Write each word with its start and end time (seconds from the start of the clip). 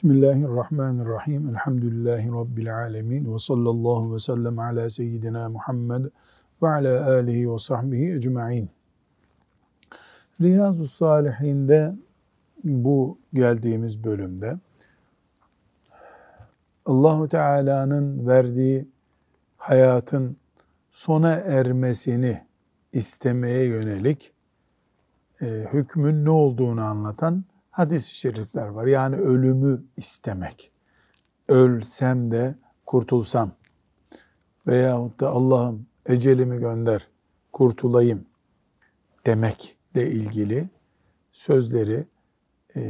Bismillahirrahmanirrahim. 0.00 1.48
Elhamdülillahi 1.48 2.28
Rabbil 2.28 2.76
alemin. 2.76 3.34
Ve 3.34 3.38
sallallahu 3.38 4.14
ve 4.14 4.18
sellem 4.18 4.58
ala 4.58 4.90
seyyidina 4.90 5.48
Muhammed 5.48 6.04
ve 6.62 6.68
ala 6.68 7.14
alihi 7.14 7.52
ve 7.52 7.58
sahbihi 7.58 8.12
ecma'in. 8.12 8.70
Riyazu 10.40 10.86
Salihinde 10.86 11.94
bu 12.64 13.18
geldiğimiz 13.34 14.04
bölümde 14.04 14.58
Allahu 16.86 17.28
Teala'nın 17.28 18.26
verdiği 18.26 18.88
hayatın 19.56 20.36
sona 20.90 21.30
ermesini 21.30 22.40
istemeye 22.92 23.64
yönelik 23.64 24.32
e, 25.40 25.46
hükmün 25.72 26.24
ne 26.24 26.30
olduğunu 26.30 26.84
anlatan 26.84 27.44
hadis-i 27.80 28.14
şerifler 28.14 28.68
var. 28.68 28.86
Yani 28.86 29.16
ölümü 29.16 29.82
istemek. 29.96 30.72
Ölsem 31.48 32.30
de 32.30 32.54
kurtulsam 32.86 33.52
veyahut 34.66 35.20
da 35.20 35.28
Allah'ım 35.28 35.86
ecelimi 36.06 36.58
gönder, 36.58 37.08
kurtulayım 37.52 38.26
demekle 39.26 40.10
ilgili 40.10 40.68
sözleri 41.32 42.06
e, 42.76 42.80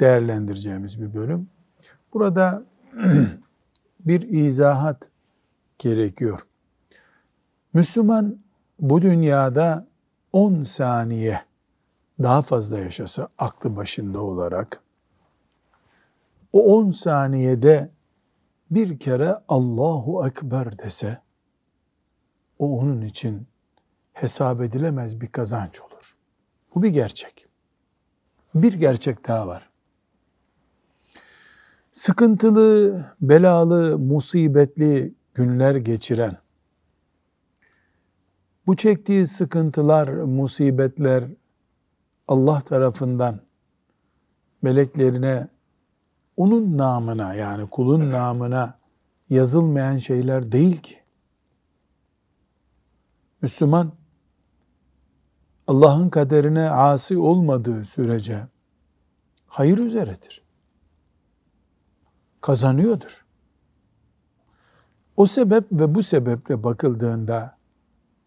değerlendireceğimiz 0.00 1.00
bir 1.00 1.14
bölüm. 1.14 1.48
Burada 2.12 2.64
bir 4.00 4.28
izahat 4.28 5.10
gerekiyor. 5.78 6.46
Müslüman 7.72 8.38
bu 8.80 9.02
dünyada 9.02 9.86
10 10.32 10.62
saniye 10.62 11.47
daha 12.22 12.42
fazla 12.42 12.78
yaşasa 12.78 13.28
aklı 13.38 13.76
başında 13.76 14.22
olarak 14.22 14.82
o 16.52 16.76
10 16.76 16.90
saniyede 16.90 17.90
bir 18.70 18.98
kere 18.98 19.36
Allahu 19.48 20.26
Ekber 20.26 20.78
dese 20.78 21.18
o 22.58 22.78
onun 22.78 23.00
için 23.00 23.46
hesap 24.12 24.60
edilemez 24.60 25.20
bir 25.20 25.26
kazanç 25.26 25.80
olur. 25.80 26.16
Bu 26.74 26.82
bir 26.82 26.88
gerçek. 26.88 27.48
Bir 28.54 28.72
gerçek 28.72 29.28
daha 29.28 29.46
var. 29.46 29.70
Sıkıntılı, 31.92 33.04
belalı, 33.20 33.98
musibetli 33.98 35.14
günler 35.34 35.74
geçiren, 35.74 36.36
bu 38.66 38.76
çektiği 38.76 39.26
sıkıntılar, 39.26 40.08
musibetler 40.08 41.24
Allah 42.28 42.60
tarafından 42.60 43.40
meleklerine 44.62 45.48
onun 46.36 46.78
namına 46.78 47.34
yani 47.34 47.68
kulun 47.68 48.10
namına 48.10 48.78
yazılmayan 49.30 49.98
şeyler 49.98 50.52
değil 50.52 50.76
ki. 50.76 50.98
Müslüman 53.42 53.92
Allah'ın 55.66 56.08
kaderine 56.08 56.70
asi 56.70 57.18
olmadığı 57.18 57.84
sürece 57.84 58.46
hayır 59.46 59.78
üzeredir. 59.78 60.42
Kazanıyordur. 62.40 63.24
O 65.16 65.26
sebep 65.26 65.64
ve 65.72 65.94
bu 65.94 66.02
sebeple 66.02 66.64
bakıldığında 66.64 67.58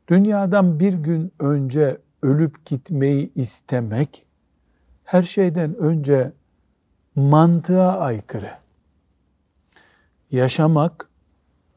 dünyadan 0.08 0.80
bir 0.80 0.94
gün 0.94 1.34
önce 1.40 2.02
ölüp 2.22 2.66
gitmeyi 2.66 3.32
istemek 3.36 4.26
her 5.04 5.24
şeyden 5.24 5.76
önce 5.76 6.32
mantığa 7.16 7.98
aykırı. 8.00 8.52
Yaşamak, 10.32 11.10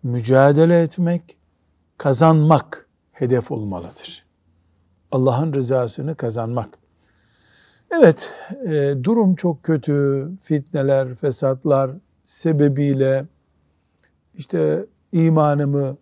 mücadele 0.02 0.82
etmek, 0.82 1.36
kazanmak 1.98 2.88
hedef 3.12 3.50
olmalıdır. 3.50 4.24
Allah'ın 5.12 5.52
rızasını 5.52 6.14
kazanmak. 6.14 6.78
Evet, 7.90 8.32
e, 8.64 8.94
durum 9.02 9.34
çok 9.34 9.62
kötü. 9.62 10.28
Fitneler, 10.42 11.14
fesatlar 11.14 11.90
sebebiyle 12.24 13.26
işte 14.34 14.86
imanımı 15.12 15.96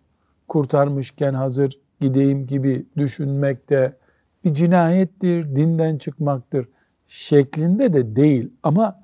kurtarmışken 0.48 1.34
hazır 1.34 1.80
gideyim 2.00 2.46
gibi 2.46 2.86
düşünmekte 2.96 3.96
bir 4.44 4.54
cinayettir, 4.54 5.56
dinden 5.56 5.98
çıkmaktır 5.98 6.68
şeklinde 7.06 7.92
de 7.92 8.16
değil 8.16 8.50
ama 8.62 9.00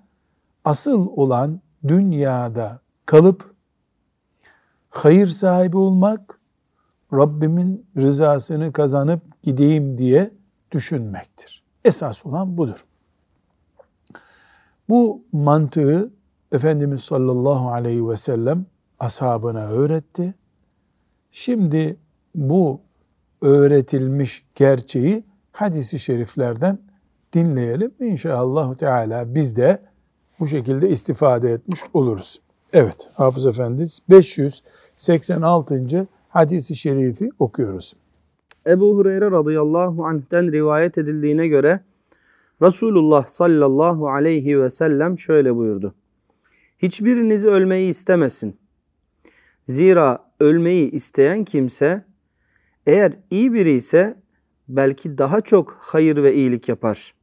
asıl 0.65 1.07
olan 1.07 1.61
dünyada 1.89 2.81
kalıp 3.07 3.55
hayır 4.91 5.27
sahibi 5.27 5.77
olmak, 5.77 6.41
Rabbimin 7.13 7.87
rızasını 7.97 8.73
kazanıp 8.73 9.43
gideyim 9.43 9.99
diye 9.99 10.31
düşünmektir. 10.71 11.65
Esas 11.85 12.27
olan 12.27 12.57
budur. 12.57 12.85
Bu 14.89 15.23
mantığı 15.33 16.11
Efendimiz 16.53 17.01
sallallahu 17.01 17.71
aleyhi 17.71 18.09
ve 18.09 18.17
sellem 18.17 18.67
ashabına 18.99 19.67
öğretti. 19.67 20.35
Şimdi 21.33 21.97
bu 22.35 22.81
öğretilmiş 23.41 24.47
gerçeği 24.55 25.25
hadisi 25.61 25.99
şeriflerden 25.99 26.79
dinleyelim. 27.33 27.91
İnşallah 28.01 28.75
Teala 28.75 29.35
biz 29.35 29.57
de 29.57 29.83
bu 30.41 30.49
şekilde 30.49 30.89
istifade 30.89 31.53
etmiş 31.53 31.81
oluruz. 31.95 32.41
Evet 32.73 33.09
Hafız 33.15 33.47
Efendi 33.47 33.85
586. 34.11 36.07
hadisi 36.29 36.77
şerifi 36.77 37.31
okuyoruz. 37.39 37.97
Ebu 38.67 38.97
Hureyre 38.97 39.31
radıyallahu 39.31 40.07
anh'ten 40.07 40.53
rivayet 40.53 40.99
edildiğine 40.99 41.49
göre 41.49 41.81
Resulullah 42.63 43.27
sallallahu 43.27 44.09
aleyhi 44.09 44.63
ve 44.63 44.71
sellem 44.71 45.19
şöyle 45.19 45.57
buyurdu. 45.57 45.95
Hiçbiriniz 46.79 47.45
ölmeyi 47.45 47.91
istemesin. 47.91 48.57
Zira 49.67 50.25
ölmeyi 50.41 50.91
isteyen 50.91 51.45
kimse 51.45 52.05
eğer 52.87 53.13
iyi 53.31 53.53
biri 53.53 53.73
ise 53.73 54.17
belki 54.69 55.19
daha 55.19 55.41
çok 55.41 55.79
hayır 55.81 56.23
ve 56.23 56.35
iyilik 56.35 56.69
yapar. 56.69 57.15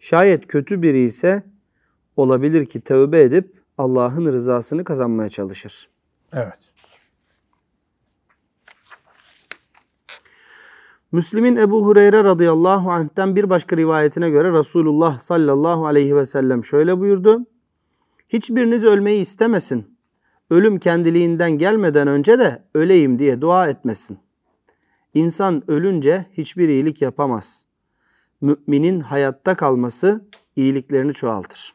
Şayet 0.00 0.46
kötü 0.46 0.82
biri 0.82 1.02
ise 1.02 1.42
olabilir 2.16 2.66
ki 2.66 2.80
tövbe 2.80 3.20
edip 3.20 3.62
Allah'ın 3.78 4.32
rızasını 4.32 4.84
kazanmaya 4.84 5.28
çalışır. 5.28 5.88
Evet. 6.32 6.72
Müslim'in 11.12 11.56
Ebu 11.56 11.86
Hureyre 11.86 12.24
radıyallahu 12.24 12.90
anh'ten 12.90 13.36
bir 13.36 13.50
başka 13.50 13.76
rivayetine 13.76 14.30
göre 14.30 14.58
Resulullah 14.58 15.18
sallallahu 15.18 15.86
aleyhi 15.86 16.16
ve 16.16 16.24
sellem 16.24 16.64
şöyle 16.64 16.98
buyurdu. 16.98 17.46
Hiçbiriniz 18.28 18.84
ölmeyi 18.84 19.20
istemesin. 19.20 19.96
Ölüm 20.50 20.78
kendiliğinden 20.78 21.50
gelmeden 21.50 22.08
önce 22.08 22.38
de 22.38 22.62
öleyim 22.74 23.18
diye 23.18 23.40
dua 23.40 23.68
etmesin. 23.68 24.18
İnsan 25.16 25.70
ölünce 25.70 26.26
hiçbir 26.32 26.68
iyilik 26.68 27.02
yapamaz. 27.02 27.66
Müminin 28.40 29.00
hayatta 29.00 29.54
kalması 29.54 30.24
iyiliklerini 30.56 31.14
çoğaltır. 31.14 31.74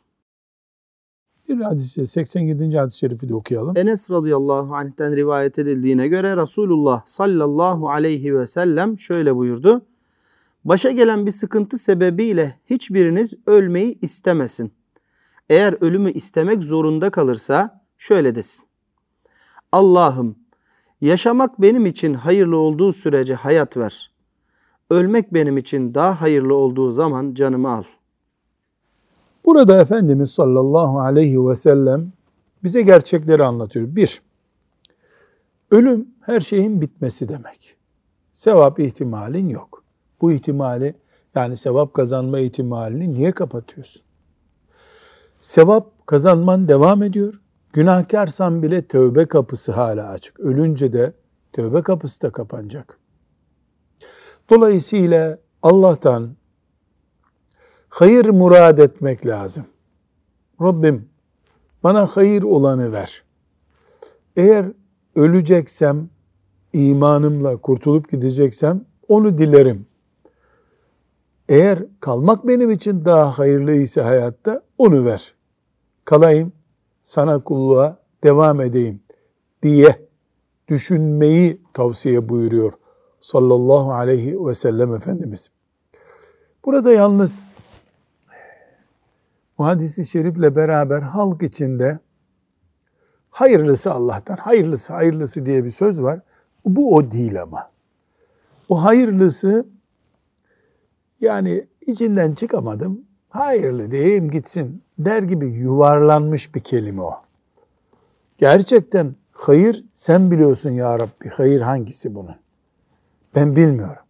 Bir 1.50 1.62
hadis 1.62 2.12
87. 2.12 2.78
hadis-i 2.78 2.98
şerifi 2.98 3.30
de 3.30 3.36
okuyalım. 3.36 3.78
Enes 3.78 4.12
radıyallahu 4.12 4.76
anh'ten 4.76 5.16
rivayet 5.16 5.60
edildiğine 5.60 6.08
göre 6.08 6.38
Resulullah 6.38 7.06
sallallahu 7.06 7.90
aleyhi 7.90 8.40
ve 8.40 8.48
sellem 8.48 8.98
şöyle 8.98 9.36
buyurdu. 9.36 9.86
Başa 10.66 10.92
gelen 10.92 11.26
bir 11.26 11.32
sıkıntı 11.32 11.78
sebebiyle 11.78 12.60
hiçbiriniz 12.66 13.34
ölmeyi 13.46 14.00
istemesin. 14.02 14.74
Eğer 15.50 15.78
ölümü 15.82 16.12
istemek 16.12 16.64
zorunda 16.64 17.10
kalırsa 17.10 17.84
şöyle 17.98 18.36
desin. 18.36 18.66
Allah'ım 19.72 20.41
Yaşamak 21.02 21.62
benim 21.62 21.86
için 21.86 22.14
hayırlı 22.14 22.58
olduğu 22.58 22.94
sürece 22.94 23.34
hayat 23.34 23.78
ver. 23.78 24.12
Ölmek 24.90 25.34
benim 25.34 25.58
için 25.58 25.94
daha 25.94 26.22
hayırlı 26.22 26.56
olduğu 26.56 26.92
zaman 26.92 27.34
canımı 27.34 27.70
al. 27.70 27.84
Burada 29.46 29.82
Efendimiz 29.82 30.32
sallallahu 30.32 31.00
aleyhi 31.00 31.48
ve 31.48 31.56
sellem 31.56 32.12
bize 32.64 32.82
gerçekleri 32.82 33.44
anlatıyor. 33.44 33.96
Bir, 33.96 34.22
ölüm 35.72 36.08
her 36.22 36.40
şeyin 36.40 36.82
bitmesi 36.82 37.30
demek. 37.30 37.76
Sevap 38.32 38.80
ihtimalin 38.80 39.50
yok. 39.50 39.84
Bu 40.22 40.32
ihtimali 40.32 40.96
yani 41.36 41.58
sevap 41.58 41.94
kazanma 41.94 42.40
ihtimalini 42.40 43.14
niye 43.14 43.32
kapatıyorsun? 43.32 44.02
Sevap 45.42 46.08
kazanman 46.08 46.68
devam 46.68 47.04
ediyor. 47.04 47.42
Günahkarsan 47.74 48.64
bile 48.64 48.88
tövbe 48.88 49.26
kapısı 49.26 49.72
hala 49.72 50.10
açık. 50.10 50.40
Ölünce 50.40 50.94
de 50.94 51.14
tövbe 51.54 51.82
kapısı 51.82 52.22
da 52.22 52.32
kapanacak. 52.32 53.00
Dolayısıyla 54.50 55.38
Allah'tan 55.64 56.36
hayır 57.90 58.26
murad 58.26 58.78
etmek 58.78 59.26
lazım. 59.28 59.66
Rabbim 60.62 61.12
Bana 61.84 62.08
hayır 62.08 62.44
olanı 62.44 62.92
ver. 62.92 63.24
Eğer 64.36 64.66
öleceksem, 65.16 66.10
imanımla 66.74 67.58
kurtulup 67.58 68.12
gideceksem 68.12 68.86
onu 69.08 69.38
dilerim. 69.38 69.86
Eğer 71.50 71.86
kalmak 72.00 72.48
benim 72.48 72.72
için 72.72 73.06
daha 73.06 73.40
hayırlıysa 73.40 74.06
hayatta 74.06 74.62
onu 74.78 75.06
ver. 75.06 75.34
Kalayım, 76.06 76.54
sana 77.04 77.40
kulluğa 77.40 77.98
devam 78.24 78.62
edeyim 78.62 79.02
diye 79.64 80.08
düşünmeyi 80.68 81.62
tavsiye 81.74 82.30
buyuruyor 82.30 82.74
sallallahu 83.22 83.94
aleyhi 83.94 84.46
ve 84.46 84.54
sellem 84.54 84.96
Efendimiz. 84.96 85.50
Burada 86.66 86.92
yalnız 86.92 87.46
bu 89.58 89.66
hadisi 89.66 90.06
şerifle 90.06 90.56
beraber 90.56 91.02
halk 91.02 91.44
içinde 91.44 92.00
hayırlısı 93.30 93.94
Allah'tan, 93.94 94.38
hayırlısı, 94.38 94.94
hayırlısı 94.94 95.46
diye 95.46 95.64
bir 95.66 95.72
söz 95.72 96.02
var. 96.02 96.20
Bu 96.66 96.96
o 96.96 97.12
değil 97.12 97.42
ama. 97.42 97.72
O 98.70 98.84
hayırlısı 98.84 99.66
yani 101.22 101.68
içinden 101.88 102.34
çıkamadım, 102.34 103.06
hayırlı 103.32 103.92
diyeyim 103.92 104.32
gitsin 104.32 104.84
der 105.00 105.24
gibi 105.24 105.48
yuvarlanmış 105.48 106.56
bir 106.56 106.60
kelime 106.60 107.02
o. 107.02 107.14
Gerçekten 108.38 109.16
hayır 109.32 109.86
sen 109.94 110.32
biliyorsun 110.32 110.70
ya 110.70 111.00
Rabbi, 111.00 111.30
hayır 111.30 111.62
hangisi 111.62 112.16
bunun? 112.16 112.36
Ben 113.36 113.56
bilmiyorum. 113.56 114.04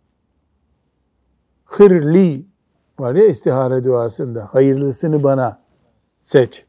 Hırli 1.65 2.45
var 2.99 3.15
ya 3.15 3.27
istihare 3.27 3.83
duasında, 3.83 4.49
hayırlısını 4.51 5.23
bana 5.23 5.61
seç. 6.21 6.65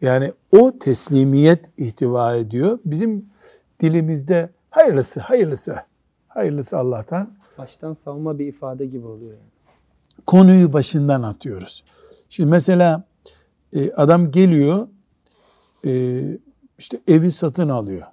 Yani 0.00 0.32
o 0.52 0.78
teslimiyet 0.78 1.70
ihtiva 1.76 2.36
ediyor. 2.36 2.78
Bizim 2.84 3.26
dilimizde 3.80 4.50
hayırlısı, 4.70 5.20
hayırlısı, 5.20 5.76
hayırlısı 6.28 6.78
Allah'tan. 6.78 7.30
Baştan 7.58 7.94
savma 7.94 8.38
bir 8.38 8.46
ifade 8.46 8.86
gibi 8.86 9.06
oluyor. 9.06 9.32
Yani. 9.32 9.57
Konuyu 10.28 10.72
başından 10.72 11.22
atıyoruz. 11.22 11.84
Şimdi 12.28 12.50
mesela 12.50 13.04
e, 13.72 13.92
adam 13.92 14.30
geliyor, 14.30 14.88
e, 15.86 16.22
işte 16.78 17.00
evi 17.08 17.32
satın 17.32 17.68
alıyor. 17.68 18.06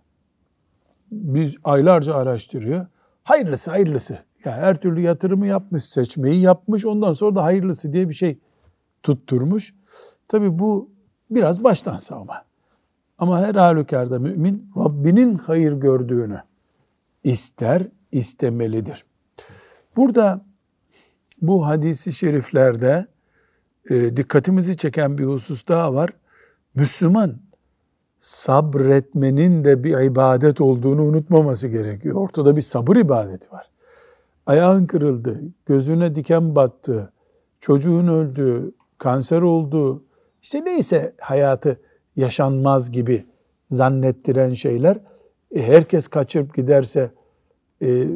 Biz 1.11 1.55
aylarca 1.63 2.15
araştırıyor. 2.15 2.85
Hayırlısı, 3.23 3.71
hayırlısı. 3.71 4.19
Ya 4.45 4.51
her 4.51 4.75
türlü 4.75 5.01
yatırımı 5.01 5.47
yapmış, 5.47 5.83
seçmeyi 5.83 6.41
yapmış. 6.41 6.85
Ondan 6.85 7.13
sonra 7.13 7.35
da 7.35 7.43
hayırlısı 7.43 7.93
diye 7.93 8.09
bir 8.09 8.13
şey 8.13 8.39
tutturmuş. 9.03 9.73
Tabi 10.27 10.59
bu 10.59 10.89
biraz 11.29 11.63
baştan 11.63 11.97
savma. 11.97 12.45
Ama 13.17 13.39
her 13.39 13.55
halükarda 13.55 14.19
mümin 14.19 14.71
Rabbinin 14.77 15.37
hayır 15.37 15.73
gördüğünü 15.73 16.41
ister, 17.23 17.87
istemelidir. 18.11 19.05
Burada 19.95 20.45
bu 21.41 21.67
hadisi 21.67 22.13
şeriflerde 22.13 23.07
e, 23.89 24.17
dikkatimizi 24.17 24.77
çeken 24.77 25.17
bir 25.17 25.25
husus 25.25 25.67
daha 25.67 25.93
var. 25.93 26.09
Müslüman 26.75 27.35
sabretmenin 28.19 29.65
de 29.65 29.83
bir 29.83 29.99
ibadet 29.99 30.61
olduğunu 30.61 31.03
unutmaması 31.03 31.67
gerekiyor. 31.67 32.15
Ortada 32.15 32.55
bir 32.55 32.61
sabır 32.61 32.95
ibadeti 32.95 33.51
var. 33.51 33.69
Ayağın 34.45 34.85
kırıldı, 34.85 35.41
gözüne 35.65 36.15
diken 36.15 36.55
battı, 36.55 37.11
çocuğun 37.59 38.07
öldü, 38.07 38.71
kanser 38.97 39.41
oldu, 39.41 40.03
işte 40.41 40.65
neyse 40.65 41.15
hayatı 41.21 41.79
yaşanmaz 42.15 42.91
gibi 42.91 43.25
zannettiren 43.69 44.53
şeyler, 44.53 44.97
e, 45.55 45.67
herkes 45.67 46.07
kaçırıp 46.07 46.55
giderse 46.55 47.11
e, 47.81 48.07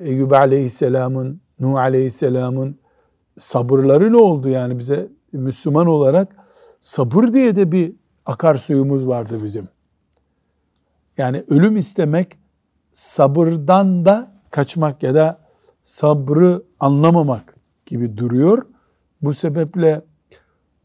Eyyub 0.00 0.30
Aleyhisselam'ın, 0.30 1.40
Nuh 1.60 1.74
Aleyhisselam'ın 1.74 2.78
sabırları 3.38 4.12
ne 4.12 4.16
oldu 4.16 4.48
yani 4.48 4.78
bize 4.78 5.08
Müslüman 5.32 5.86
olarak 5.86 6.36
sabır 6.80 7.32
diye 7.32 7.56
de 7.56 7.72
bir 7.72 7.92
akarsuyumuz 8.26 9.06
vardı 9.06 9.40
bizim. 9.44 9.68
Yani 11.18 11.44
ölüm 11.48 11.76
istemek 11.76 12.38
sabırdan 12.92 14.04
da 14.04 14.32
kaçmak 14.50 15.02
ya 15.02 15.14
da 15.14 15.38
sabrı 15.84 16.62
anlamamak 16.80 17.56
gibi 17.86 18.16
duruyor. 18.16 18.66
Bu 19.22 19.34
sebeple 19.34 20.02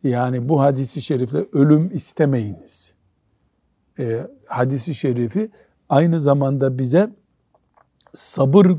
yani 0.04 0.50
bu 0.50 0.62
hadisi 0.62 1.02
şerifle 1.02 1.46
ölüm 1.54 1.92
istemeyiniz. 1.94 2.96
E, 4.00 4.28
hadisi 4.48 4.96
şerifi 4.96 5.52
aynı 5.90 6.22
zamanda 6.22 6.78
bize 6.78 7.10
sabır 8.14 8.72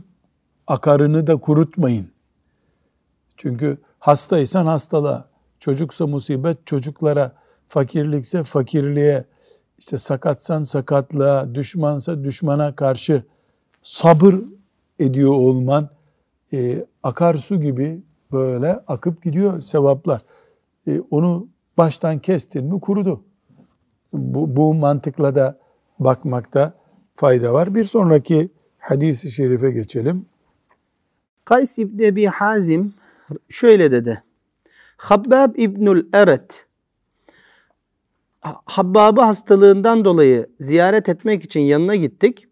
akarını 0.67 1.27
da 1.27 1.37
kurutmayın. 1.37 2.07
Çünkü 3.37 3.79
hastaysan 3.99 4.67
hastalığa, 4.67 5.29
çocuksa 5.59 6.07
musibet 6.07 6.67
çocuklara, 6.67 7.33
fakirlikse 7.69 8.45
fakirliğe, 8.45 9.25
işte 9.79 9.99
sakatsan 9.99 10.63
sakatlığa, 10.63 11.55
düşmansa 11.55 12.25
düşmana 12.25 12.77
karşı 12.77 13.23
sabır 13.83 14.35
ediyor 14.99 15.33
olman 15.33 15.89
e, 16.53 16.87
akarsu 17.03 17.61
gibi 17.61 18.03
böyle 18.33 18.73
akıp 18.73 19.23
gidiyor 19.23 19.61
sevaplar. 19.61 20.23
E, 20.87 21.01
onu 21.11 21.49
baştan 21.79 22.19
kestin 22.19 22.65
mi 22.65 22.81
kurudu. 22.81 23.25
Bu, 24.13 24.57
bu 24.57 24.75
mantıkla 24.75 25.35
da 25.35 25.59
bakmakta 25.99 26.75
fayda 27.17 27.53
var. 27.53 27.75
Bir 27.75 27.85
sonraki 27.85 28.51
hadisi 28.79 29.31
şerife 29.31 29.71
geçelim. 29.71 30.27
Kays 31.45 31.79
İbni 31.79 32.05
Ebi 32.05 32.27
Hazim 32.27 32.95
şöyle 33.49 33.91
dedi. 33.91 34.23
Habbab 34.97 35.55
İbnül 35.57 36.07
Eret 36.13 36.67
Habbab'ı 38.43 39.21
hastalığından 39.21 40.05
dolayı 40.05 40.47
ziyaret 40.61 41.09
etmek 41.09 41.45
için 41.45 41.61
yanına 41.61 41.97
gittik. 41.97 42.47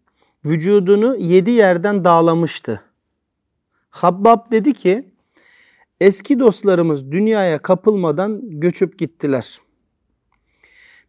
Vücudunu 0.45 1.15
yedi 1.15 1.51
yerden 1.51 2.03
dağlamıştı. 2.03 2.81
Habbab 3.89 4.51
dedi 4.51 4.73
ki, 4.73 5.11
eski 6.01 6.39
dostlarımız 6.39 7.11
dünyaya 7.11 7.57
kapılmadan 7.57 8.41
göçüp 8.59 8.99
gittiler. 8.99 9.59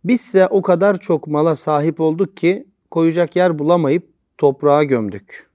Bizse 0.05 0.47
o 0.47 0.63
kadar 0.63 1.01
çok 1.01 1.27
mala 1.27 1.57
sahip 1.57 2.01
olduk 2.01 2.37
ki 2.37 2.67
koyacak 2.91 3.37
yer 3.37 3.59
bulamayıp 3.59 4.09
toprağa 4.39 4.85
gömdük. 4.85 5.52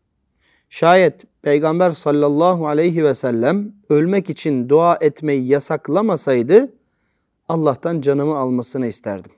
Şayet 0.69 1.23
Peygamber 1.41 1.91
sallallahu 1.91 2.67
aleyhi 2.67 3.03
ve 3.03 3.13
sellem 3.13 3.71
ölmek 3.89 4.29
için 4.29 4.69
dua 4.69 4.97
etmeyi 5.01 5.47
yasaklamasaydı 5.47 6.73
Allah'tan 7.49 8.01
canımı 8.01 8.37
almasını 8.37 8.87
isterdim. 8.87 9.31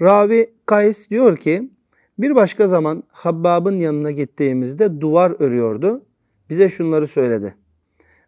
Ravi 0.00 0.54
Kays 0.66 1.10
diyor 1.10 1.36
ki 1.36 1.70
bir 2.18 2.34
başka 2.34 2.66
zaman 2.66 3.02
Habbab'ın 3.08 3.80
yanına 3.80 4.10
gittiğimizde 4.10 5.00
duvar 5.00 5.36
örüyordu. 5.38 6.04
Bize 6.50 6.68
şunları 6.68 7.06
söyledi. 7.06 7.54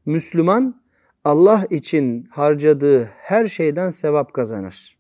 Müslüman 0.07 0.83
Allah 1.25 1.67
için 1.71 2.29
harcadığı 2.31 3.05
her 3.05 3.47
şeyden 3.47 3.91
sevap 3.91 4.33
kazanır. 4.33 4.97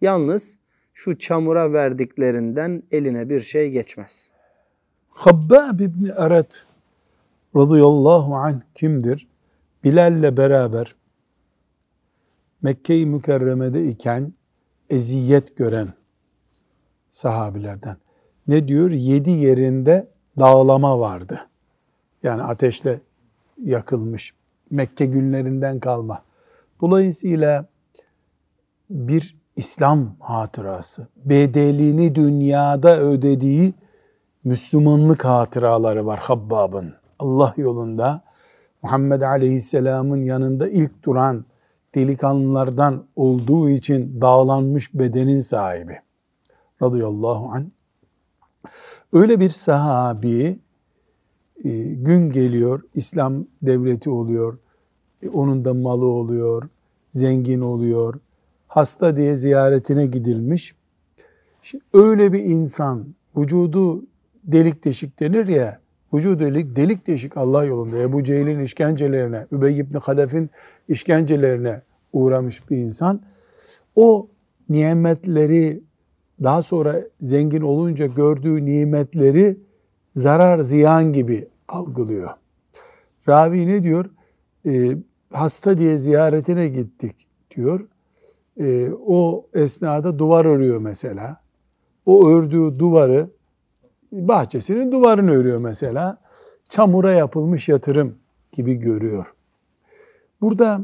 Yalnız 0.00 0.58
şu 0.94 1.18
çamura 1.18 1.72
verdiklerinden 1.72 2.82
eline 2.90 3.28
bir 3.28 3.40
şey 3.40 3.70
geçmez. 3.70 4.30
Habbab 5.16 5.80
İbni 5.80 6.08
Eret 6.08 6.64
radıyallahu 7.56 8.36
anh 8.36 8.60
kimdir? 8.74 9.28
Bilal'le 9.84 10.36
beraber 10.36 10.94
Mekke-i 12.62 13.06
Mükerreme'de 13.06 13.88
iken 13.88 14.32
eziyet 14.90 15.56
gören 15.56 15.88
sahabilerden. 17.10 17.96
Ne 18.48 18.68
diyor? 18.68 18.90
Yedi 18.90 19.30
yerinde 19.30 20.08
dağlama 20.38 20.98
vardı. 20.98 21.40
Yani 22.22 22.42
ateşle 22.42 23.00
yakılmış. 23.62 24.34
Mekke 24.70 25.06
günlerinden 25.06 25.80
kalma. 25.80 26.22
Dolayısıyla 26.80 27.66
bir 28.90 29.36
İslam 29.56 30.16
hatırası, 30.20 31.06
bedelini 31.24 32.14
dünyada 32.14 32.98
ödediği 33.00 33.74
Müslümanlık 34.46 35.24
hatıraları 35.24 36.06
var 36.06 36.18
Habbab'ın. 36.18 36.94
Allah 37.18 37.54
yolunda 37.56 38.22
Muhammed 38.82 39.22
Aleyhisselam'ın 39.22 40.22
yanında 40.22 40.68
ilk 40.68 41.02
duran 41.02 41.44
delikanlılardan 41.94 43.04
olduğu 43.16 43.70
için 43.70 44.20
dağlanmış 44.20 44.94
bedenin 44.94 45.38
sahibi. 45.40 45.98
Radıyallahu 46.82 47.50
anh. 47.52 47.64
Öyle 49.12 49.40
bir 49.40 49.50
sahabi 49.50 50.58
e, 51.64 51.70
gün 51.94 52.30
geliyor, 52.30 52.82
İslam 52.94 53.46
devleti 53.62 54.10
oluyor, 54.10 54.58
e, 55.22 55.28
onun 55.28 55.64
da 55.64 55.74
malı 55.74 56.06
oluyor, 56.06 56.68
zengin 57.10 57.60
oluyor, 57.60 58.20
hasta 58.66 59.16
diye 59.16 59.36
ziyaretine 59.36 60.06
gidilmiş. 60.06 60.74
Şimdi 61.62 61.84
öyle 61.92 62.32
bir 62.32 62.44
insan 62.44 63.06
vücudu 63.36 64.02
delik 64.46 64.84
deşik 64.84 65.20
denir 65.20 65.46
ya 65.46 65.80
vücudu 66.14 66.40
delik, 66.44 66.76
delik 66.76 67.06
deşik 67.06 67.36
Allah 67.36 67.64
yolunda 67.64 67.98
Ebu 67.98 68.24
Cehil'in 68.24 68.60
işkencelerine, 68.60 69.46
Übey 69.52 69.78
ibn 69.78 69.98
Halef'in 69.98 70.50
işkencelerine 70.88 71.82
uğramış 72.12 72.70
bir 72.70 72.76
insan 72.76 73.20
o 73.96 74.28
nimetleri 74.68 75.82
daha 76.42 76.62
sonra 76.62 77.02
zengin 77.18 77.60
olunca 77.60 78.06
gördüğü 78.06 78.64
nimetleri 78.64 79.58
zarar 80.14 80.58
ziyan 80.58 81.12
gibi 81.12 81.48
algılıyor. 81.68 82.30
Ravi 83.28 83.66
ne 83.66 83.82
diyor? 83.82 84.10
E, 84.66 84.96
hasta 85.32 85.78
diye 85.78 85.98
ziyaretine 85.98 86.68
gittik 86.68 87.26
diyor. 87.56 87.86
E, 88.60 88.90
o 89.06 89.46
esnada 89.54 90.18
duvar 90.18 90.44
örüyor 90.44 90.80
mesela. 90.80 91.40
O 92.06 92.28
ördüğü 92.28 92.78
duvarı 92.78 93.30
bahçesinin 94.16 94.92
duvarını 94.92 95.30
örüyor 95.30 95.58
mesela. 95.58 96.18
Çamura 96.68 97.12
yapılmış 97.12 97.68
yatırım 97.68 98.18
gibi 98.52 98.74
görüyor. 98.74 99.34
Burada 100.40 100.80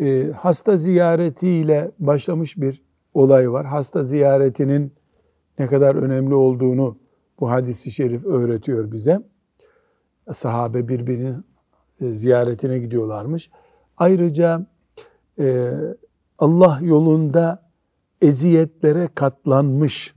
e, 0.00 0.30
hasta 0.36 0.76
ziyaretiyle 0.76 1.90
başlamış 1.98 2.56
bir 2.56 2.82
olay 3.14 3.52
var. 3.52 3.66
Hasta 3.66 4.04
ziyaretinin 4.04 4.92
ne 5.58 5.66
kadar 5.66 5.94
önemli 5.94 6.34
olduğunu 6.34 6.98
bu 7.40 7.50
hadisi 7.50 7.90
şerif 7.90 8.24
öğretiyor 8.24 8.92
bize. 8.92 9.22
Sahabe 10.32 10.88
birbirinin 10.88 11.44
e, 12.00 12.12
ziyaretine 12.12 12.78
gidiyorlarmış. 12.78 13.50
Ayrıca 13.96 14.66
e, 15.38 15.72
Allah 16.38 16.78
yolunda 16.82 17.70
eziyetlere 18.22 19.08
katlanmış 19.14 20.14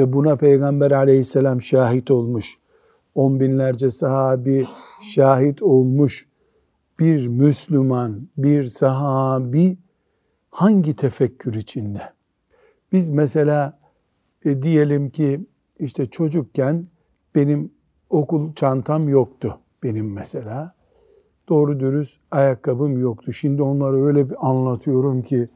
ve 0.00 0.12
buna 0.12 0.36
Peygamber 0.36 0.90
aleyhisselam 0.90 1.60
şahit 1.60 2.10
olmuş. 2.10 2.58
On 3.14 3.40
binlerce 3.40 3.90
sahabi 3.90 4.66
şahit 5.02 5.62
olmuş 5.62 6.28
bir 6.98 7.26
Müslüman, 7.26 8.28
bir 8.36 8.64
sahabi 8.64 9.78
hangi 10.50 10.96
tefekkür 10.96 11.54
içinde? 11.54 12.02
Biz 12.92 13.08
mesela 13.08 13.78
e, 14.44 14.62
diyelim 14.62 15.10
ki 15.10 15.46
işte 15.78 16.06
çocukken 16.06 16.86
benim 17.34 17.72
okul 18.10 18.54
çantam 18.54 19.08
yoktu 19.08 19.58
benim 19.82 20.12
mesela. 20.12 20.74
Doğru 21.48 21.80
dürüst 21.80 22.20
ayakkabım 22.30 22.98
yoktu. 22.98 23.32
Şimdi 23.32 23.62
onları 23.62 24.06
öyle 24.06 24.30
bir 24.30 24.48
anlatıyorum 24.48 25.22
ki 25.22 25.48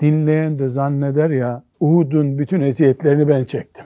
dinleyen 0.00 0.58
de 0.58 0.68
zanneder 0.68 1.30
ya 1.30 1.64
Uhud'un 1.84 2.38
bütün 2.38 2.60
eziyetlerini 2.60 3.28
ben 3.28 3.44
çektim. 3.44 3.84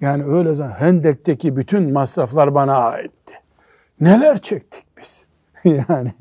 Yani 0.00 0.24
öyle 0.24 0.54
zaman 0.54 0.72
Hendek'teki 0.72 1.56
bütün 1.56 1.92
masraflar 1.92 2.54
bana 2.54 2.76
aitti. 2.76 3.34
Neler 4.00 4.38
çektik 4.38 4.84
biz? 5.00 5.26
yani 5.88 6.12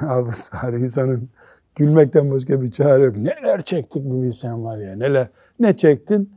Abu 0.00 0.32
Sari 0.32 0.80
insanın 0.80 1.28
gülmekten 1.74 2.30
başka 2.30 2.62
bir 2.62 2.70
çare 2.70 3.04
yok. 3.04 3.16
Neler 3.16 3.62
çektik 3.62 4.04
bir 4.04 4.22
bilsen 4.22 4.64
var 4.64 4.78
ya 4.78 4.96
neler. 4.96 5.28
Ne 5.60 5.76
çektin? 5.76 6.30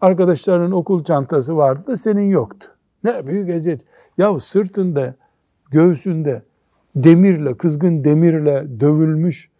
Arkadaşlarının 0.00 0.72
okul 0.72 1.04
çantası 1.04 1.56
vardı 1.56 1.86
da 1.86 1.96
senin 1.96 2.30
yoktu. 2.30 2.68
Ne 3.04 3.26
büyük 3.26 3.48
eziyet. 3.48 3.80
Ya 4.18 4.40
sırtında, 4.40 5.14
göğsünde 5.70 6.42
demirle, 6.96 7.56
kızgın 7.56 8.04
demirle 8.04 8.80
dövülmüş 8.80 9.50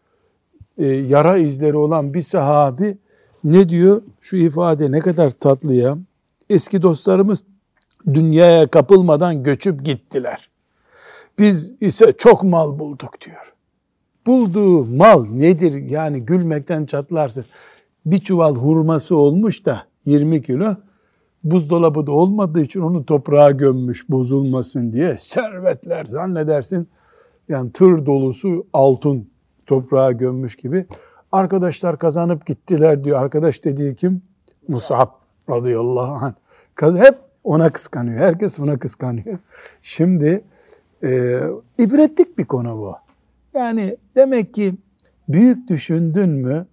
e, 0.79 0.87
yara 0.87 1.37
izleri 1.37 1.77
olan 1.77 2.15
bir 2.15 2.21
sahabi 2.21 2.99
ne 3.45 3.69
diyor? 3.69 4.03
Şu 4.21 4.37
ifade 4.37 4.93
ne 4.93 5.01
kadar 5.01 5.31
tatlı 5.31 5.75
ya. 5.75 5.99
Eski 6.51 6.83
dostlarımız 6.83 7.45
dünyaya 8.07 8.67
kapılmadan 8.67 9.43
göçüp 9.43 9.85
gittiler. 9.85 10.49
Biz 11.39 11.73
ise 11.81 12.13
çok 12.19 12.45
mal 12.45 12.79
bulduk 12.79 13.21
diyor. 13.27 13.53
Bulduğu 14.27 14.85
mal 14.85 15.27
nedir? 15.27 15.91
Yani 15.91 16.21
gülmekten 16.21 16.87
çatlarsın. 16.87 17.45
Bir 18.07 18.19
çuval 18.19 18.55
hurması 18.55 19.17
olmuş 19.17 19.67
da 19.67 19.83
20 20.05 20.43
kilo 20.43 20.75
buzdolabı 21.45 22.07
da 22.07 22.13
olmadığı 22.13 22.61
için 22.61 22.81
onu 22.81 23.07
toprağa 23.07 23.51
gömmüş 23.51 24.11
bozulmasın 24.11 24.93
diye 24.93 25.17
servetler 25.21 26.05
zannedersin 26.05 26.89
yani 27.49 27.73
tır 27.73 28.07
dolusu 28.07 28.67
altın 28.73 29.29
toprağa 29.69 30.13
gömmüş 30.13 30.57
gibi 30.57 30.87
arkadaşlar 31.33 31.99
kazanıp 31.99 32.47
gittiler 32.47 33.05
diyor. 33.05 33.23
Arkadaş 33.23 33.65
dediği 33.65 33.95
kim? 33.95 34.23
Musab 34.69 35.09
radıyallahu 35.51 36.25
anh. 36.25 36.35
Hep 37.01 37.19
ona 37.45 37.71
kıskanıyor. 37.71 38.19
Herkes 38.19 38.61
ona 38.61 38.79
kıskanıyor. 38.79 39.39
Şimdi 39.83 40.45
e, 41.03 41.41
ibretlik 41.79 42.39
bir 42.39 42.45
konu 42.45 42.79
bu. 42.79 42.95
Yani 43.55 43.97
demek 44.17 44.55
ki 44.55 44.75
büyük 45.29 45.69
düşündün 45.69 46.31
mü 46.31 46.67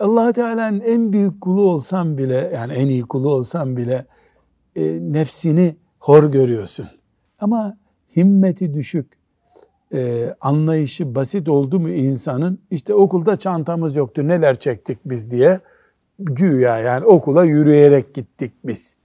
allah 0.00 0.32
Teala'nın 0.32 0.80
en 0.80 1.12
büyük 1.12 1.40
kulu 1.40 1.62
olsam 1.62 2.18
bile 2.18 2.50
yani 2.54 2.72
en 2.72 2.86
iyi 2.86 3.02
kulu 3.02 3.30
olsam 3.30 3.76
bile 3.76 4.06
e, 4.76 4.82
nefsini 5.00 5.76
hor 5.98 6.32
görüyorsun. 6.32 6.86
Ama 7.40 7.76
himmeti 8.16 8.74
düşük, 8.74 9.06
e, 9.94 10.34
anlayışı 10.40 11.14
basit 11.14 11.48
oldu 11.48 11.80
mu 11.80 11.88
insanın 11.88 12.58
işte 12.70 12.94
okulda 12.94 13.36
çantamız 13.36 13.96
yoktu 13.96 14.28
neler 14.28 14.58
çektik 14.58 14.98
biz 15.04 15.30
diye 15.30 15.60
güya 16.18 16.78
yani 16.78 17.04
okula 17.04 17.44
yürüyerek 17.44 18.14
gittik 18.14 18.52
biz. 18.64 18.96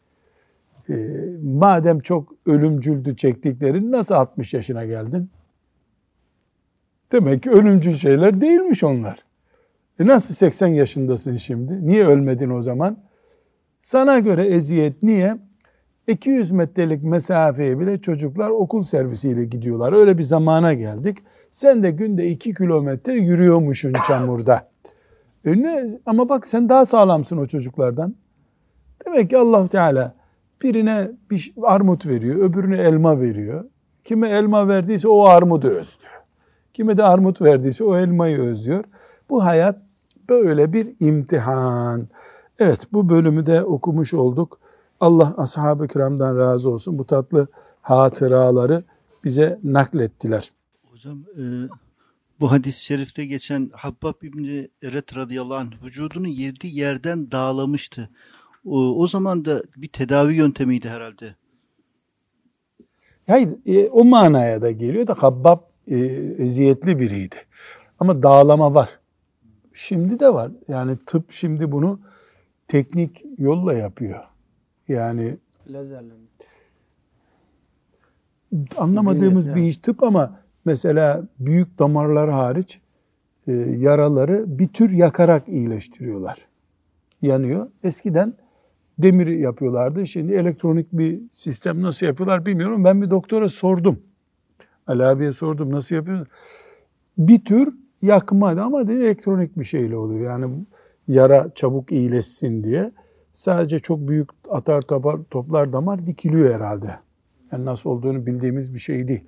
E, 0.90 0.96
madem 1.44 2.00
çok 2.00 2.34
ölümcüldü 2.46 3.16
çektiklerin 3.16 3.92
nasıl 3.92 4.16
60 4.16 4.54
yaşına 4.54 4.86
geldin? 4.86 5.30
Demek 7.12 7.44
ki 7.44 7.52
ölümcül 7.52 7.94
şeyler 7.94 8.42
değilmiş 8.42 8.84
onlar. 8.84 9.26
E 10.00 10.08
nasıl 10.08 10.34
80 10.34 10.68
yaşındasın 10.68 11.36
şimdi? 11.36 11.88
Niye 11.88 12.06
ölmedin 12.08 12.50
o 12.50 12.62
zaman? 12.62 12.98
Sana 13.82 14.20
göre 14.20 14.46
eziyet 14.46 15.04
niye? 15.04 15.38
200 16.08 16.52
metrelik 16.52 17.04
mesafeye 17.04 17.80
bile 17.80 18.02
çocuklar 18.02 18.50
okul 18.50 18.84
servisiyle 18.84 19.46
gidiyorlar. 19.46 19.94
Öyle 19.94 20.18
bir 20.18 20.24
zamana 20.24 20.74
geldik. 20.74 21.18
Sen 21.52 21.84
de 21.84 21.92
günde 21.92 22.28
2 22.28 22.54
kilometre 22.54 23.14
yürüyormuşsun 23.14 23.94
çamurda. 24.08 24.70
E 25.46 25.62
ne? 25.62 26.00
Ama 26.06 26.30
bak 26.30 26.48
sen 26.48 26.70
daha 26.70 26.86
sağlamsın 26.86 27.38
o 27.38 27.46
çocuklardan. 27.46 28.16
Demek 29.06 29.30
ki 29.30 29.38
allah 29.38 29.68
Teala 29.68 30.16
birine 30.62 31.12
bir 31.32 31.54
armut 31.62 32.08
veriyor, 32.08 32.36
öbürüne 32.36 32.78
elma 32.78 33.22
veriyor. 33.22 33.66
Kime 34.04 34.30
elma 34.30 34.68
verdiyse 34.68 35.08
o 35.08 35.24
armudu 35.26 35.68
özlüyor. 35.68 36.22
Kime 36.74 36.98
de 36.98 37.04
armut 37.04 37.42
verdiyse 37.42 37.84
o 37.84 37.98
elmayı 37.98 38.40
özlüyor. 38.40 38.84
Bu 39.30 39.46
hayat 39.46 39.80
böyle 40.30 40.74
bir 40.74 40.88
imtihan. 41.00 42.08
Evet 42.60 42.88
bu 42.94 43.10
bölümü 43.10 43.46
de 43.46 43.64
okumuş 43.64 44.14
olduk. 44.14 44.60
Allah 45.00 45.34
ashab-ı 45.38 45.88
kiramdan 45.88 46.38
razı 46.38 46.70
olsun. 46.70 46.98
Bu 46.98 47.06
tatlı 47.06 47.48
hatıraları 47.82 48.84
bize 49.24 49.60
naklettiler. 49.64 50.52
Hocam 50.92 51.20
e, 51.38 51.44
bu 52.40 52.52
hadis-i 52.52 52.86
şerifte 52.86 53.26
geçen 53.26 53.70
Habbab 53.74 54.22
İbni 54.22 54.70
Eret 54.82 55.16
radıyallahu 55.18 55.58
anh 55.58 55.84
vücudunu 55.84 56.28
yedi 56.28 56.68
yerden 56.68 57.32
dağlamıştı. 57.32 58.10
O, 58.66 59.02
o 59.02 59.08
zaman 59.08 59.46
da 59.46 59.64
bir 59.78 59.88
tedavi 59.88 60.36
yöntemiydi 60.36 60.90
herhalde. 60.90 61.36
Hayır 63.28 63.50
e, 63.66 63.90
o 63.90 64.04
manaya 64.04 64.62
da 64.62 64.72
geliyor 64.72 65.08
da 65.08 65.14
Habbab 65.14 65.60
e, 65.88 65.98
eziyetli 66.38 67.00
biriydi. 67.00 67.36
Ama 68.00 68.24
dağlama 68.24 68.74
var. 68.74 68.90
Şimdi 69.74 70.20
de 70.20 70.34
var. 70.34 70.52
Yani 70.68 70.98
tıp 71.06 71.32
şimdi 71.32 71.72
bunu 71.72 72.00
teknik 72.68 73.24
yolla 73.38 73.74
yapıyor. 73.74 74.24
Yani 74.88 75.38
lazerle 75.68 76.14
anlamadığımız 78.78 79.56
bir 79.56 79.62
iş 79.62 79.78
tıp 79.78 80.04
ama 80.04 80.40
mesela 80.66 81.28
büyük 81.40 81.80
damarlar 81.80 82.30
hariç 82.30 82.82
e, 83.48 83.52
yaraları 83.78 84.60
bir 84.60 84.68
tür 84.68 84.90
yakarak 84.90 85.50
iyileştiriyorlar. 85.50 86.46
Yanıyor. 87.22 87.68
Eskiden 87.84 88.34
demir 89.00 89.28
yapıyorlardı. 89.28 90.08
Şimdi 90.08 90.34
elektronik 90.34 90.88
bir 90.94 91.22
sistem 91.34 91.82
nasıl 91.82 92.06
yapıyorlar 92.06 92.46
bilmiyorum. 92.46 92.84
Ben 92.84 93.02
bir 93.02 93.10
doktora 93.10 93.50
sordum. 93.50 94.00
Ali 94.88 95.06
abiye 95.06 95.32
sordum 95.32 95.72
nasıl 95.72 95.96
yapıyor? 95.96 96.28
Bir 97.18 97.46
tür 97.46 97.74
yakmadı 98.02 98.62
ama 98.62 98.82
elektronik 98.82 99.60
bir 99.60 99.64
şeyle 99.64 99.98
oluyor. 99.98 100.30
Yani 100.30 100.66
yara 101.08 101.50
çabuk 101.56 101.92
iyileşsin 101.92 102.64
diye. 102.64 102.92
Sadece 103.36 103.80
çok 103.80 104.00
büyük 104.00 104.30
atar 104.50 104.82
toplar, 104.82 105.18
toplar 105.32 105.74
damar 105.74 106.06
dikiliyor 106.06 106.56
herhalde. 106.56 106.90
Yani 107.52 107.66
nasıl 107.66 107.90
olduğunu 107.90 108.26
bildiğimiz 108.26 108.74
bir 108.74 108.80
şey 108.80 109.08
değil. 109.08 109.24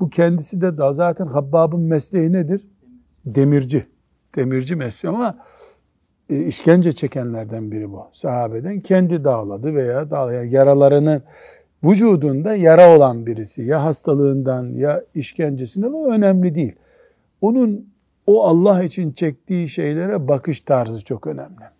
Bu 0.00 0.10
kendisi 0.10 0.60
de 0.60 0.78
daha 0.78 0.92
zaten 0.92 1.26
Habbab'ın 1.26 1.80
mesleği 1.80 2.32
nedir? 2.32 2.66
demirci. 3.26 3.86
Demirci 4.36 4.76
mesleği 4.76 5.14
ama 5.14 5.38
e, 6.30 6.46
işkence 6.46 6.92
çekenlerden 6.92 7.72
biri 7.72 7.92
bu. 7.92 8.02
Sahabeden 8.12 8.80
kendi 8.80 9.24
dağladı 9.24 9.74
veya 9.74 10.10
dağlayan 10.10 10.44
yaralarının 10.44 11.22
vücudunda 11.84 12.54
yara 12.54 12.96
olan 12.96 13.26
birisi 13.26 13.62
ya 13.62 13.84
hastalığından 13.84 14.64
ya 14.64 15.04
işkencesinden 15.14 15.92
o 15.92 16.10
önemli 16.10 16.54
değil. 16.54 16.76
Onun 17.40 17.88
o 18.26 18.44
Allah 18.44 18.82
için 18.82 19.12
çektiği 19.12 19.68
şeylere 19.68 20.28
bakış 20.28 20.60
tarzı 20.60 21.04
çok 21.04 21.26
önemli. 21.26 21.75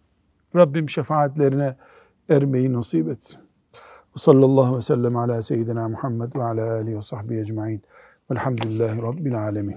Rabbim 0.56 0.88
şefaatlerine 0.88 1.76
ermeyi 2.28 2.72
nasip 2.72 3.08
etsin. 3.08 3.40
Ve 4.16 4.20
sallallahu 4.20 4.76
ve 4.76 4.80
sellem 4.80 5.16
ala 5.16 5.42
seyyidina 5.42 5.88
Muhammed 5.88 6.34
ve 6.36 6.42
ala 6.42 6.72
alihi 6.72 6.96
ve 6.96 7.02
sahbihi 7.02 7.40
ecma'in. 7.40 7.82
Velhamdülillahi 8.30 9.02
Rabbil 9.02 9.38
alemin. 9.38 9.76